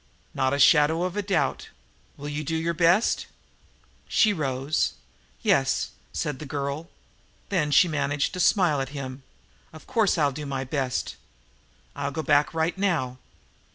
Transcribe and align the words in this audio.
"Not 0.33 0.51
a 0.51 0.57
shadow 0.57 1.03
of 1.03 1.15
a 1.15 1.21
doubt. 1.21 1.69
Will 2.17 2.27
you 2.27 2.43
do 2.43 2.55
your 2.55 2.73
best?" 2.73 3.27
She 4.07 4.33
rose. 4.33 4.93
"Yes," 5.43 5.91
said 6.11 6.39
the 6.39 6.45
girl. 6.47 6.89
Then 7.49 7.69
she 7.69 7.87
managed 7.87 8.33
to 8.33 8.39
smile 8.39 8.81
at 8.81 8.89
him. 8.97 9.21
"Of 9.71 9.85
course 9.85 10.17
I'll 10.17 10.31
do 10.31 10.47
my 10.47 10.63
best. 10.63 11.17
I'll 11.95 12.09
go 12.09 12.23
back 12.23 12.51
right 12.51 12.75
now." 12.75 13.19